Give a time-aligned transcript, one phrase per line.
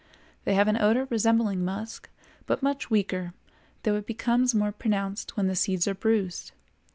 [0.45, 2.09] They have an odor resembling musk,
[2.47, 3.35] but much weaker,
[3.83, 6.53] though it becomes more pronounced when the seeds are bruised.